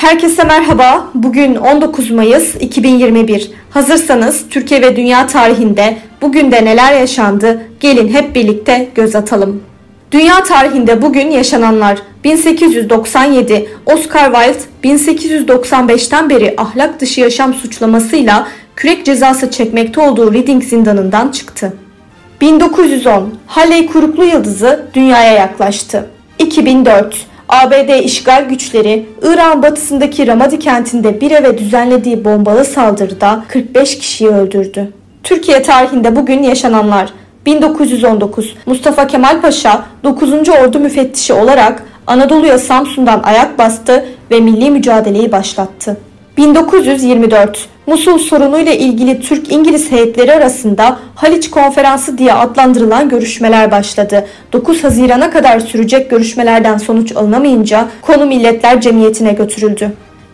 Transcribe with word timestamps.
Herkese 0.00 0.44
merhaba. 0.44 1.10
Bugün 1.14 1.54
19 1.54 2.10
Mayıs 2.10 2.56
2021. 2.60 3.50
Hazırsanız 3.70 4.48
Türkiye 4.50 4.82
ve 4.82 4.96
dünya 4.96 5.26
tarihinde 5.26 5.98
bugün 6.22 6.52
de 6.52 6.64
neler 6.64 7.00
yaşandı? 7.00 7.62
Gelin 7.80 8.08
hep 8.08 8.34
birlikte 8.34 8.88
göz 8.94 9.16
atalım. 9.16 9.62
Dünya 10.12 10.42
tarihinde 10.42 11.02
bugün 11.02 11.30
yaşananlar 11.30 11.98
1897 12.24 13.68
Oscar 13.86 14.32
Wilde 14.32 14.88
1895'ten 14.88 16.30
beri 16.30 16.54
ahlak 16.56 17.00
dışı 17.00 17.20
yaşam 17.20 17.54
suçlamasıyla 17.54 18.48
kürek 18.76 19.04
cezası 19.06 19.50
çekmekte 19.50 20.00
olduğu 20.00 20.34
Reading 20.34 20.64
zindanından 20.64 21.28
çıktı. 21.28 21.72
1910 22.40 23.34
Halley 23.46 23.86
Kuruklu 23.86 24.24
Yıldızı 24.24 24.86
dünyaya 24.94 25.32
yaklaştı. 25.32 26.10
2004 26.38 27.29
ABD 27.50 28.04
işgal 28.04 28.48
güçleri 28.48 29.06
İran 29.22 29.62
batısındaki 29.62 30.26
Ramadi 30.26 30.58
kentinde 30.58 31.20
bir 31.20 31.30
eve 31.30 31.58
düzenlediği 31.58 32.24
bombalı 32.24 32.64
saldırıda 32.64 33.44
45 33.48 33.98
kişiyi 33.98 34.28
öldürdü. 34.28 34.92
Türkiye 35.22 35.62
tarihinde 35.62 36.16
bugün 36.16 36.42
yaşananlar 36.42 37.12
1919 37.46 38.54
Mustafa 38.66 39.06
Kemal 39.06 39.40
Paşa 39.40 39.84
9. 40.04 40.48
Ordu 40.48 40.78
müfettişi 40.78 41.32
olarak 41.32 41.82
Anadolu'ya 42.06 42.58
Samsun'dan 42.58 43.22
ayak 43.22 43.58
bastı 43.58 44.06
ve 44.30 44.40
milli 44.40 44.70
mücadeleyi 44.70 45.32
başlattı. 45.32 45.96
1924 46.40 47.68
Musul 47.86 48.18
sorunuyla 48.18 48.72
ilgili 48.72 49.20
Türk-İngiliz 49.20 49.92
heyetleri 49.92 50.32
arasında 50.32 50.98
Haliç 51.14 51.50
Konferansı 51.50 52.18
diye 52.18 52.32
adlandırılan 52.32 53.08
görüşmeler 53.08 53.70
başladı. 53.70 54.26
9 54.52 54.84
Haziran'a 54.84 55.30
kadar 55.30 55.60
sürecek 55.60 56.10
görüşmelerden 56.10 56.78
sonuç 56.78 57.16
alınamayınca 57.16 57.88
konu 58.02 58.26
Milletler 58.26 58.80
Cemiyeti'ne 58.80 59.32
götürüldü. 59.32 59.92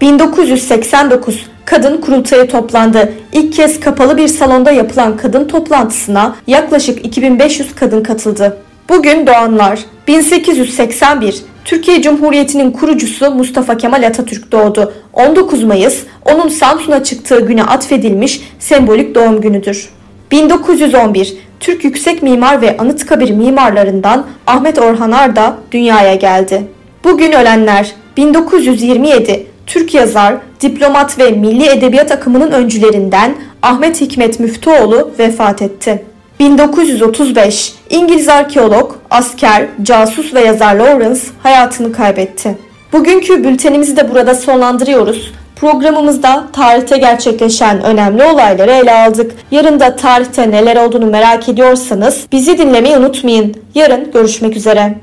1989 0.00 1.46
kadın 1.64 1.96
kurultayı 1.96 2.48
toplandı. 2.48 3.12
İlk 3.32 3.52
kez 3.52 3.80
kapalı 3.80 4.16
bir 4.16 4.28
salonda 4.28 4.70
yapılan 4.70 5.16
kadın 5.16 5.44
toplantısına 5.48 6.36
yaklaşık 6.46 7.06
2500 7.06 7.74
kadın 7.74 8.02
katıldı. 8.02 8.56
Bugün 8.88 9.26
doğanlar 9.26 9.78
1881 10.08 11.42
Türkiye 11.64 12.02
Cumhuriyeti'nin 12.02 12.70
kurucusu 12.70 13.30
Mustafa 13.30 13.76
Kemal 13.76 14.02
Atatürk 14.02 14.52
doğdu. 14.52 14.92
19 15.12 15.64
Mayıs 15.64 16.02
onun 16.24 16.48
Samsun'a 16.48 17.04
çıktığı 17.04 17.40
güne 17.40 17.64
atfedilmiş 17.64 18.40
sembolik 18.58 19.14
doğum 19.14 19.40
günüdür. 19.40 19.88
1911 20.30 21.36
Türk 21.60 21.84
yüksek 21.84 22.22
mimar 22.22 22.62
ve 22.62 22.76
Anıtkabir 22.76 23.30
mimarlarından 23.30 24.26
Ahmet 24.46 24.78
Orhan 24.78 25.12
Arda 25.12 25.56
dünyaya 25.72 26.14
geldi. 26.14 26.62
Bugün 27.04 27.32
ölenler 27.32 27.92
1927 28.16 29.46
Türk 29.66 29.94
yazar, 29.94 30.36
diplomat 30.60 31.18
ve 31.18 31.30
milli 31.30 31.68
edebiyat 31.68 32.12
akımının 32.12 32.50
öncülerinden 32.50 33.34
Ahmet 33.62 34.00
Hikmet 34.00 34.40
Müftüoğlu 34.40 35.10
vefat 35.18 35.62
etti. 35.62 36.04
1935 36.40 37.74
İngiliz 37.90 38.28
arkeolog, 38.28 38.94
asker, 39.10 39.66
casus 39.82 40.34
ve 40.34 40.40
yazar 40.40 40.74
Lawrence 40.74 41.20
hayatını 41.42 41.92
kaybetti. 41.92 42.58
Bugünkü 42.92 43.44
bültenimizi 43.44 43.96
de 43.96 44.10
burada 44.10 44.34
sonlandırıyoruz. 44.34 45.32
Programımızda 45.56 46.44
tarihte 46.52 46.98
gerçekleşen 46.98 47.82
önemli 47.82 48.24
olayları 48.24 48.70
ele 48.70 48.92
aldık. 48.92 49.32
Yarın 49.50 49.80
da 49.80 49.96
tarihte 49.96 50.50
neler 50.50 50.76
olduğunu 50.76 51.06
merak 51.06 51.48
ediyorsanız 51.48 52.26
bizi 52.32 52.58
dinlemeyi 52.58 52.96
unutmayın. 52.96 53.54
Yarın 53.74 54.10
görüşmek 54.12 54.56
üzere. 54.56 54.94